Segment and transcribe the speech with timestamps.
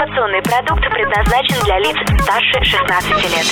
[0.00, 3.46] Информационный продукт предназначен для лиц старше 16 лет.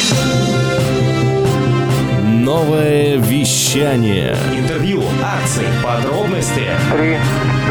[2.25, 4.34] Новое вещание.
[4.57, 6.65] Интервью, акции, подробности.
[6.91, 7.19] Три,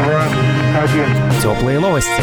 [0.04, 0.22] два,
[0.80, 1.06] один.
[1.42, 2.22] Теплые новости.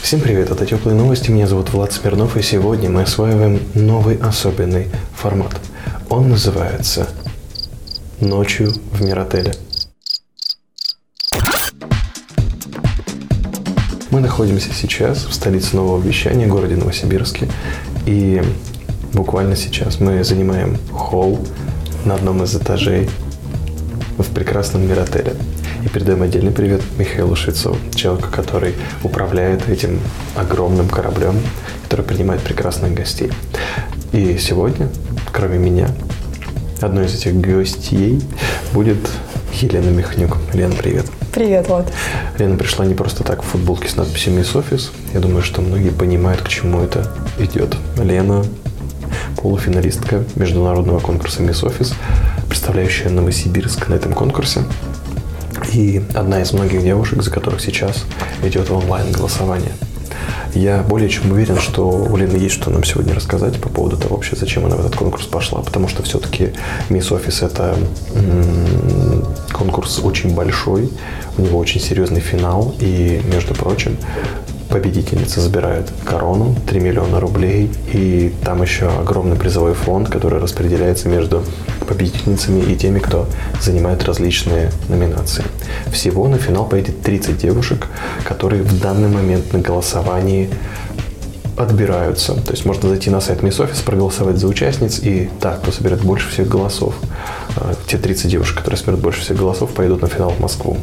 [0.00, 4.86] Всем привет, это Теплые новости, меня зовут Влад Смирнов, и сегодня мы осваиваем новый особенный
[5.14, 5.60] формат.
[6.08, 7.06] Он называется
[8.18, 9.52] «Ночью в Миротеле».
[14.10, 17.48] Мы находимся сейчас в столице нового вещания, городе Новосибирске,
[18.06, 18.40] и
[19.12, 21.44] буквально сейчас мы занимаем холл
[22.04, 23.10] на одном из этажей
[24.16, 25.34] в прекрасном Миротеле.
[25.84, 29.98] И передаем отдельный привет Михаилу Швецову, человеку, который управляет этим
[30.36, 31.34] огромным кораблем,
[31.82, 33.32] который принимает прекрасных гостей.
[34.12, 34.88] И сегодня,
[35.32, 35.88] кроме меня,
[36.80, 38.22] одной из этих гостей
[38.72, 38.98] будет
[39.62, 40.36] Елена Михнюк.
[40.52, 41.06] Лена, привет.
[41.32, 41.90] Привет, Влад.
[42.38, 44.92] Лена пришла не просто так в футболке с надписью «Мисс Офис».
[45.14, 47.74] Я думаю, что многие понимают, к чему это идет.
[47.96, 48.44] Лена–
[49.42, 51.94] полуфиналистка международного конкурса «Мисс Офис»,
[52.48, 54.62] представляющая Новосибирск на этом конкурсе.
[55.72, 58.04] И одна из многих девушек, за которых сейчас
[58.42, 59.72] идет онлайн-голосование.
[60.54, 64.16] Я более чем уверен, что у Лены есть что нам сегодня рассказать по поводу того,
[64.16, 65.60] вообще, зачем она в этот конкурс пошла.
[65.60, 66.52] Потому что все-таки
[66.88, 67.76] Мисс Офис– это
[69.56, 70.90] конкурс очень большой,
[71.38, 72.74] у него очень серьезный финал.
[72.80, 73.96] И, между прочим,
[74.68, 81.42] победительница забирает корону, 3 миллиона рублей, и там еще огромный призовой фонд, который распределяется между
[81.88, 83.26] победительницами и теми, кто
[83.60, 85.44] занимает различные номинации.
[85.92, 87.86] Всего на финал поедет 30 девушек,
[88.24, 90.50] которые в данный момент на голосовании
[91.56, 92.34] отбираются.
[92.34, 96.02] То есть можно зайти на сайт Miss Office, проголосовать за участниц, и так, кто соберет
[96.02, 96.94] больше всех голосов,
[97.56, 100.76] э, те 30 девушек, которые соберут больше всех голосов, поедут на финал в Москву.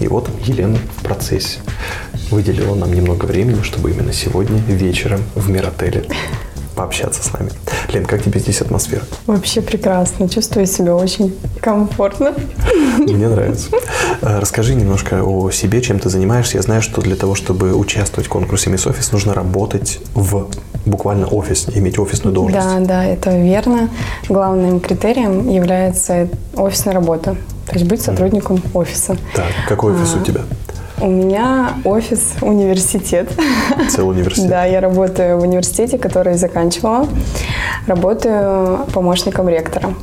[0.00, 1.58] И вот Елена в процессе
[2.30, 6.04] выделила нам немного времени, чтобы именно сегодня вечером в Миротеле
[6.74, 7.50] пообщаться с нами.
[7.92, 9.02] Лен, как тебе здесь атмосфера?
[9.26, 10.28] Вообще прекрасно.
[10.28, 12.32] Чувствую себя очень комфортно.
[12.98, 13.68] Мне нравится.
[14.22, 16.56] Э, расскажи немножко о себе, чем ты занимаешься.
[16.56, 20.48] Я знаю, что для того, чтобы участвовать в конкурсе Miss Office, нужно работать в
[20.84, 22.66] буквально офис, иметь офисную должность.
[22.66, 23.88] Да, да, это верно.
[24.28, 27.36] Главным критерием является офисная работа.
[27.66, 29.16] То есть быть сотрудником офиса.
[29.34, 30.42] Так, какой офис А, у тебя?
[30.98, 33.30] У меня офис университет.
[33.90, 34.48] Целый университет?
[34.48, 37.06] Да, я работаю в университете, который заканчивала.
[37.86, 39.94] Работаю помощником ректора.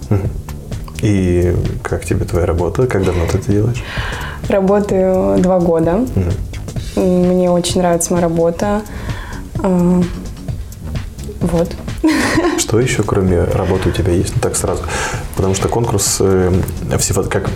[1.02, 2.86] И как тебе твоя работа?
[2.88, 3.84] Как давно ты это делаешь?
[4.50, 6.06] Работаю два года.
[6.96, 8.84] Мне очень нравится моя работа.
[9.64, 10.02] А,
[11.42, 11.72] Вот.
[12.58, 14.34] Что еще, кроме работы, у тебя есть?
[14.36, 14.84] Ну, так сразу.
[15.36, 16.52] Потому что конкурс э,
[17.00, 17.50] всего как...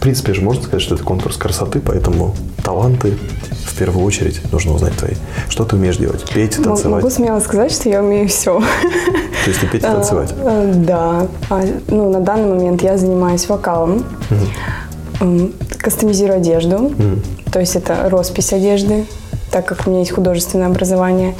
[0.00, 2.34] В принципе же можно сказать, что это конкурс красоты, поэтому
[2.64, 3.18] таланты
[3.66, 5.12] в первую очередь нужно узнать твои.
[5.50, 6.24] Что ты умеешь делать?
[6.32, 7.02] Петь, танцевать?
[7.02, 8.60] Могу смело сказать, что я умею все.
[8.60, 10.34] То есть и петь, и танцевать?
[10.86, 11.26] Да.
[11.50, 14.06] А, Ну, на данный момент я занимаюсь вокалом,
[15.76, 16.92] кастомизирую одежду,
[17.52, 19.04] то есть это роспись одежды,
[19.50, 21.34] так как у меня есть художественное образование,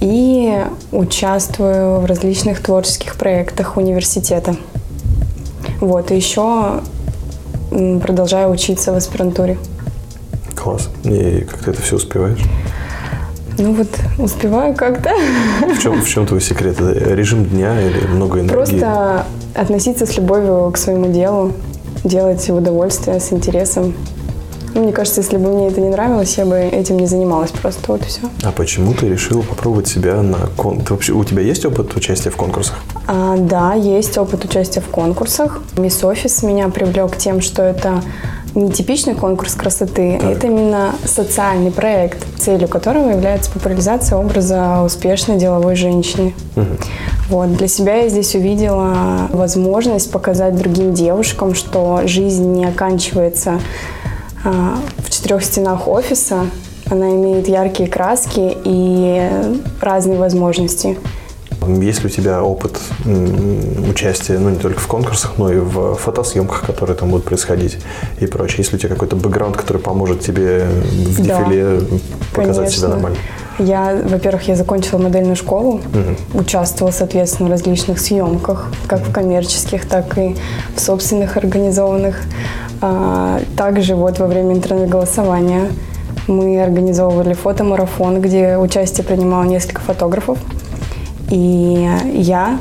[0.00, 0.56] и
[0.92, 4.54] участвую в различных творческих проектах университета.
[5.80, 6.80] Вот, и еще
[7.70, 9.58] продолжаю учиться в аспирантуре.
[10.54, 10.88] Класс.
[11.04, 12.40] И как ты это все успеваешь?
[13.58, 15.10] Ну вот, успеваю как-то.
[15.74, 16.80] В чем, в чем твой секрет?
[16.80, 18.54] Это режим дня или много энергии?
[18.54, 21.52] Просто относиться с любовью к своему делу,
[22.04, 23.94] делать в удовольствие, с интересом.
[24.74, 27.80] Ну, мне кажется, если бы мне это не нравилось, я бы этим не занималась просто,
[27.90, 28.20] вот и все.
[28.44, 30.82] А почему ты решил попробовать себя на кон...
[30.82, 32.76] Ты вообще, у тебя есть опыт участия в конкурсах?
[33.10, 35.62] А, да, есть опыт участия в конкурсах.
[35.78, 38.02] Мисс Офис меня привлек тем, что это
[38.54, 45.38] не типичный конкурс красоты, а это именно социальный проект, целью которого является популяризация образа успешной
[45.38, 46.34] деловой женщины.
[47.30, 47.54] Вот.
[47.56, 53.58] Для себя я здесь увидела возможность показать другим девушкам, что жизнь не оканчивается
[54.44, 56.46] а, в четырех стенах офиса.
[56.90, 59.30] Она имеет яркие краски и
[59.80, 60.98] разные возможности.
[61.80, 62.78] Есть ли у тебя опыт
[63.88, 67.78] участия, ну, не только в конкурсах, но и в фотосъемках, которые там будут происходить
[68.20, 68.58] и прочее?
[68.58, 71.80] Есть ли у тебя какой-то бэкграунд, который поможет тебе в Да, дефиле
[72.34, 72.88] показать себя Конечно.
[72.88, 73.18] нормально?
[73.58, 75.80] Я, во-первых, я закончила модельную школу,
[76.32, 80.36] участвовала, соответственно, в различных съемках, как в коммерческих, так и
[80.76, 82.20] в собственных организованных.
[82.80, 85.70] А, Также вот во время интернет-голосования
[86.28, 90.38] мы организовывали фотомарафон, где участие принимало несколько фотографов.
[91.30, 92.58] И я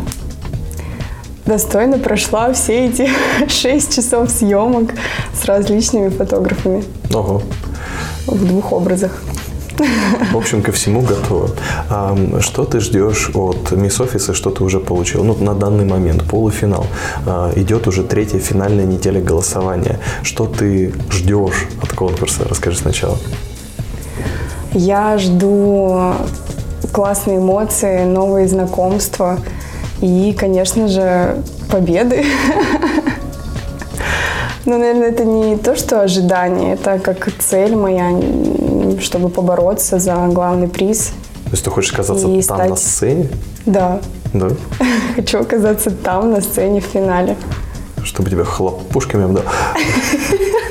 [1.45, 3.09] достойно прошла все эти
[3.47, 4.91] шесть часов съемок
[5.33, 6.83] с различными фотографами
[7.13, 7.41] Ого.
[8.27, 9.11] в двух образах.
[10.31, 11.51] В общем, ко всему готово.
[11.89, 15.23] А, что ты ждешь от Мисс Офиса, что ты уже получил?
[15.23, 16.87] Ну, на данный момент полуфинал.
[17.25, 19.99] А, идет уже третья финальная неделя голосования.
[20.23, 22.47] Что ты ждешь от конкурса?
[22.49, 23.17] Расскажи сначала.
[24.73, 26.13] Я жду
[26.91, 29.39] классные эмоции, новые знакомства
[30.01, 31.41] и, конечно же,
[31.71, 32.25] победы.
[34.65, 38.09] Ну, наверное, это не то, что ожидание, это как цель моя,
[39.01, 41.11] чтобы побороться за главный приз.
[41.45, 43.29] То есть ты хочешь оказаться И там стать- на сцене?
[43.65, 44.01] Да,
[44.33, 44.49] Да?
[45.15, 47.37] хочу оказаться там, на сцене в финале.
[48.07, 49.43] Чтобы тебя хлопушками обдал.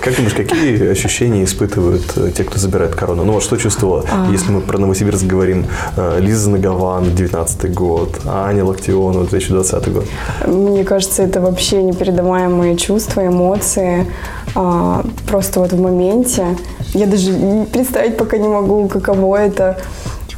[0.02, 3.24] Как думаешь, какие ощущения испытывают э, те, кто забирает корону?
[3.24, 4.30] Ну вот что чувствовала, А.
[4.30, 5.66] если мы про Новосибирск говорим,
[5.96, 10.04] э, Лиза Нагован, 19 год, Аня Локтионова, 2020 год.
[10.46, 14.06] Мне кажется, это вообще непередаваемые чувства, эмоции.
[14.54, 16.56] А, Просто вот в моменте.
[16.94, 17.32] Я даже
[17.72, 19.76] представить пока не могу, каково это.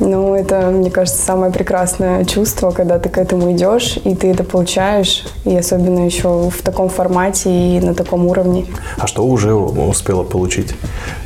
[0.00, 4.44] Но это, мне кажется, самое прекрасное чувство, когда ты к этому идешь, и ты это
[4.44, 8.66] получаешь, и особенно еще в таком формате и на таком уровне.
[8.98, 10.74] А что уже успела получить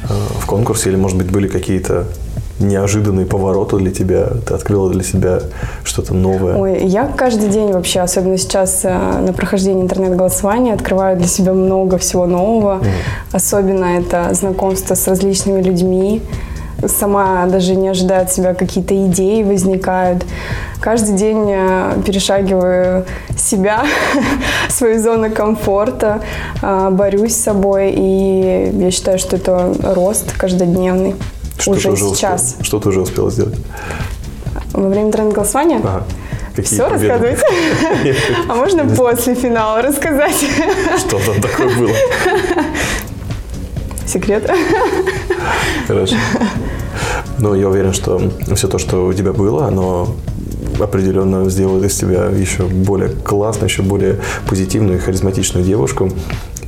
[0.04, 0.90] э, в конкурсе?
[0.90, 2.06] Или, может быть, были какие-то
[2.62, 4.28] неожиданные повороты для тебя?
[4.46, 5.40] Ты открыла для себя
[5.84, 6.56] что-то новое?
[6.56, 11.98] Ой, я каждый день вообще, особенно сейчас э, на прохождении интернет-голосования, открываю для себя много
[11.98, 12.80] всего нового.
[13.32, 16.22] Особенно это знакомство с различными людьми.
[16.87, 20.25] Сама даже не ожидая от себя какие-то идеи возникают.
[20.81, 23.06] Каждый день э, перешагиваю
[23.38, 23.84] себя,
[24.69, 26.23] свою зону комфорта,
[26.61, 27.93] э, борюсь с собой.
[27.96, 31.14] И я считаю, что это рост каждодневный.
[31.58, 32.56] Что уже успела- сейчас.
[32.62, 33.56] что ты уже успела сделать?
[34.73, 35.81] Во время интернет-голосования?
[35.85, 36.02] Ага.
[36.56, 37.08] Какие Все победы?
[37.08, 38.17] рассказывать?
[38.49, 40.37] А можно после финала рассказать?
[40.99, 41.90] Что там такое было?
[44.12, 44.50] Секрет.
[45.87, 46.17] Хорошо.
[47.38, 48.20] Но я уверен, что
[48.55, 50.14] все то, что у тебя было, оно
[50.79, 56.11] определенно сделает из тебя еще более классную, еще более позитивную и харизматичную девушку.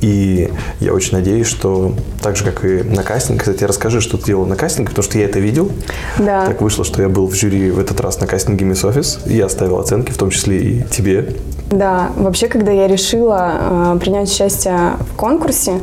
[0.01, 4.25] И я очень надеюсь, что так же, как и на кастинг, кстати, расскажи, что ты
[4.25, 5.71] делал на кастинге, потому что я это видел.
[6.17, 6.45] Да.
[6.45, 9.37] Так вышло, что я был в жюри в этот раз на кастинге Miss Office, и
[9.37, 11.35] я ставил оценки, в том числе и тебе.
[11.75, 15.73] Да, вообще, когда я решила э, принять участие в конкурсе,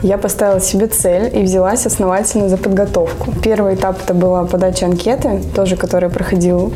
[0.00, 3.32] я поставила себе цель и взялась основательно за подготовку.
[3.42, 6.72] Первый этап это была подача анкеты, тоже который проходил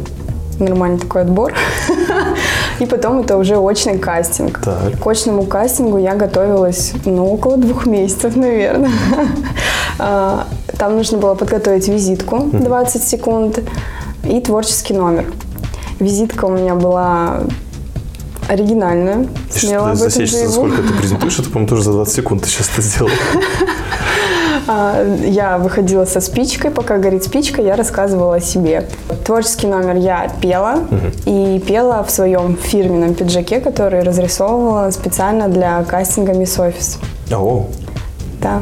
[0.58, 1.52] нормальный такой отбор.
[2.80, 4.60] И потом это уже очный кастинг.
[4.64, 4.98] Так.
[5.00, 8.90] К очному кастингу я готовилась, ну, около двух месяцев, наверное.
[9.98, 10.46] А,
[10.78, 13.60] Там нужно было подготовить визитку 20 секунд
[14.24, 15.24] и творческий номер.
[16.00, 17.44] Визитка у меня была
[18.48, 22.42] оригинальная, смело об этом сечь, за сколько ты презентуешь, это, по-моему, тоже за 20 секунд
[22.42, 23.10] ты сейчас это сделал.
[24.68, 28.88] А, Я выходила со спичкой, пока горит спичка, я рассказывала о себе.
[29.24, 30.80] Творческий номер я пела,
[31.24, 36.98] и пела в своем фирменном пиджаке, который разрисовывала специально для кастинга Miss Office.
[37.32, 37.66] О,
[38.40, 38.60] Да.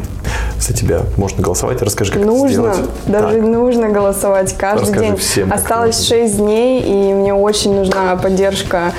[0.64, 1.82] За тебя можно голосовать.
[1.82, 2.78] Расскажи, как это нужно, сделать.
[3.06, 3.42] даже Так.
[3.46, 5.16] нужно голосовать каждый Расскажи день.
[5.16, 8.92] всем, Осталось это 6 дней, и мне очень нужна поддержка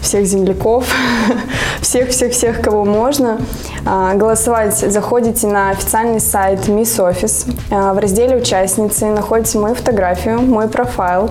[0.00, 0.86] всех земляков,
[1.90, 3.40] всех-всех-всех, кого можно.
[3.84, 7.52] А, Голосовать заходите на официальный сайт Miss Office.
[7.72, 11.28] А, В разделе «Участницы» находите мою фотографию, мой профайл.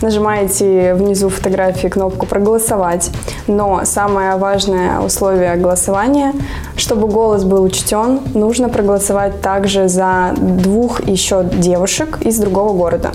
[0.00, 3.12] Нажимаете внизу фотографии кнопку «Проголосовать».
[3.46, 6.32] Но самое важное условие голосования,
[6.74, 13.12] чтобы голос был учтен, нужно проголосовать также за двух еще девушек из другого города.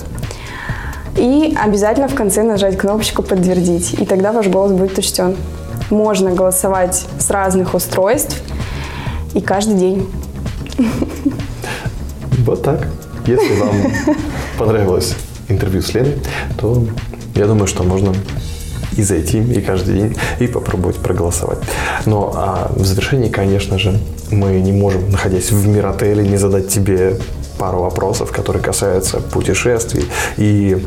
[1.18, 5.36] И обязательно в конце нажать кнопочку «Подтвердить», и тогда ваш голос будет учтен.
[5.90, 8.42] Можно голосовать с разных устройств
[9.34, 10.10] и каждый день.
[12.46, 12.88] Вот так.
[13.26, 13.76] Если вам
[14.58, 15.16] понравилось
[15.50, 16.18] интервью с Леной,
[16.58, 16.86] то
[17.36, 18.14] я думаю, что можно
[18.96, 21.60] и зайти, и каждый день, и попробовать проголосовать.
[22.06, 24.00] Но а в завершении, конечно же,
[24.32, 27.20] мы не можем, находясь в Миротеле, не задать тебе
[27.58, 30.06] пару вопросов, которые касаются путешествий.
[30.38, 30.78] И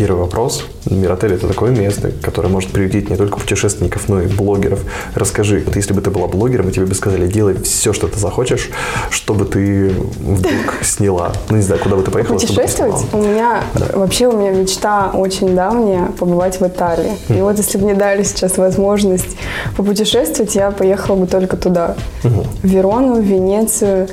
[0.00, 0.64] первый вопрос.
[0.86, 4.80] Миротель– это такое место, которое может приютить не только путешественников, но и блогеров.
[5.14, 8.18] Расскажи, вот если бы ты была блогером, и тебе бы сказали, делай все, что ты
[8.18, 8.70] захочешь,
[9.10, 11.32] чтобы ты вдруг сняла.
[11.50, 13.04] Ну, не знаю, куда бы ты поехала, Путешествовать?
[13.12, 17.12] У меня вообще у меня мечта очень давняя побывать в Италии.
[17.28, 19.36] И вот если бы мне дали сейчас возможность
[19.76, 21.96] попутешествовать, я поехала бы только туда.
[22.22, 24.08] В Верону, в Венецию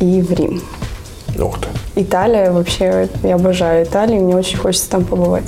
[0.00, 0.62] и в Рим.
[1.38, 1.68] Ух ты.
[1.94, 5.44] Италия вообще, я обожаю Италию, мне очень хочется там побывать.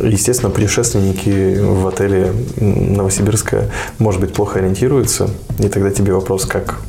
[0.00, 5.28] Естественно, путешественники в отеле Новосибирска, может быть, плохо ориентируются.
[5.58, 6.80] И тогда тебе вопрос, как,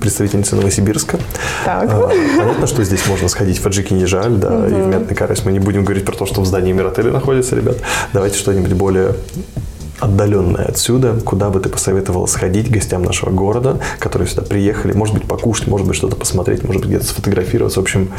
[0.00, 1.18] представительница Новосибирска.
[1.64, 1.88] Так.
[1.90, 5.44] А, Понятно, что здесь можно сходить в Аджики не жаль, да, и в Мятный Карась.
[5.44, 7.76] Мы не будем говорить про то, что в здании Миротеля находится, ребят.
[8.12, 9.14] Давайте что-нибудь более
[10.00, 15.24] отдаленное отсюда, куда бы ты посоветовал сходить гостям нашего города, которые сюда приехали, может быть,
[15.26, 17.80] покушать, может быть, что-то посмотреть, может быть, где-то сфотографироваться.
[17.80, 18.10] В общем,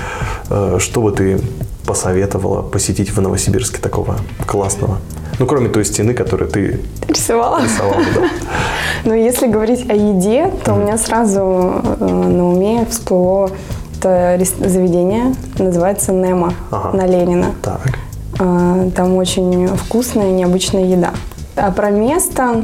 [0.49, 1.39] э, что бы ты
[1.85, 4.17] посоветовала посетить в Новосибирске такого
[4.47, 4.97] классного?
[5.37, 7.61] Ну, кроме той стены, которую ты Рисовала.
[7.61, 8.29] рисовала, да.
[9.03, 11.41] Но если говорить о еде, то у меня сразу
[11.99, 13.51] э, на уме всплыло
[13.97, 17.53] это заведение, называется Немо на Ленина.
[17.61, 17.81] Так.
[18.39, 21.11] А, Там очень вкусная, необычная еда.
[21.55, 22.63] А про место,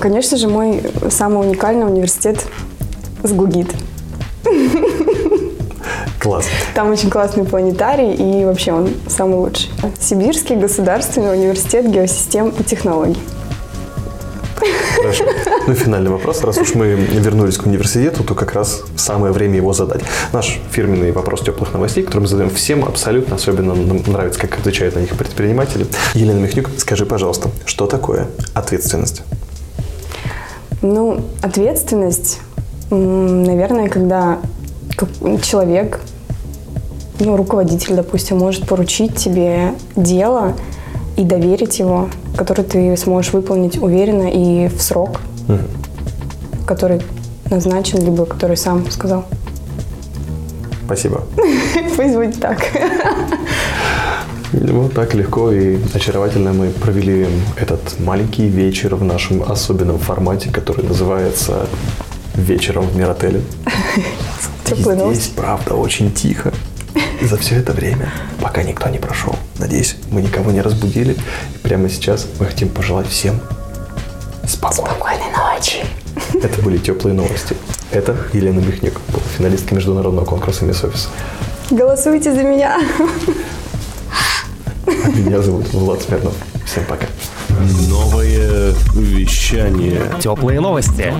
[0.00, 2.44] конечно же, мой самый уникальный университет
[3.22, 3.74] СГУГИТ.
[6.18, 6.46] Класс.
[6.74, 9.70] Там очень классный планетарий, и вообще он самый лучший.
[9.98, 13.18] Сибирский государственный университет геосистем и технологий.
[14.96, 15.24] Хорошо.
[15.66, 16.42] Ну и финальный вопрос.
[16.42, 20.00] Раз уж мы вернулись к университету, то как раз самое время его задать.
[20.32, 24.94] Наш фирменный вопрос теплых новостей, который мы задаем всем абсолютно, особенно нам нравится, как отвечают
[24.94, 25.86] на них предприниматели.
[26.14, 29.22] Елена Михнюк, скажи, пожалуйста, что такое ответственность?
[30.82, 32.40] Ну, ответственность,
[32.90, 34.38] наверное, когда
[35.42, 36.00] человек,
[37.18, 40.54] ну, руководитель, допустим, может поручить тебе дело
[41.16, 45.20] и доверить его, которое ты сможешь выполнить уверенно и в срок,
[46.66, 47.00] который
[47.50, 49.24] назначен, либо который сам сказал.
[50.84, 51.22] Спасибо.
[51.96, 52.58] Пусть будет так.
[54.52, 60.84] Вот так легко и очаровательно мы провели этот маленький вечер в нашем особенном формате, который
[60.84, 61.68] называется
[62.34, 63.42] «Вечером в Миротеле».
[64.64, 66.52] Теплые И здесь, правда, очень тихо.
[67.20, 71.12] И за все это время, пока никто не прошел, надеюсь, мы никого не разбудили.
[71.54, 73.40] И прямо сейчас мы хотим пожелать всем
[74.48, 74.99] спокойной.
[76.42, 77.54] Это были теплые новости.
[77.90, 79.00] Это Елена Михнюк,
[79.36, 81.08] финалистка международного конкурса Мисс Офис.
[81.70, 82.80] Голосуйте за меня.
[84.86, 86.34] А Меня зовут Влад Смирнов.
[86.64, 87.06] Всем пока.
[87.88, 90.00] Новое вещание.
[90.20, 91.12] Теплые новости.